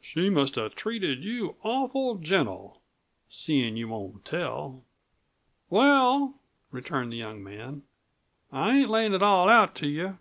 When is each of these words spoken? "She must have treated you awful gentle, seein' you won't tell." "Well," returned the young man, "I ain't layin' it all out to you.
"She 0.00 0.28
must 0.28 0.56
have 0.56 0.74
treated 0.74 1.22
you 1.22 1.54
awful 1.62 2.16
gentle, 2.16 2.82
seein' 3.28 3.76
you 3.76 3.86
won't 3.86 4.24
tell." 4.24 4.82
"Well," 5.70 6.34
returned 6.72 7.12
the 7.12 7.16
young 7.16 7.44
man, 7.44 7.84
"I 8.50 8.78
ain't 8.78 8.90
layin' 8.90 9.14
it 9.14 9.22
all 9.22 9.48
out 9.48 9.76
to 9.76 9.86
you. 9.86 10.18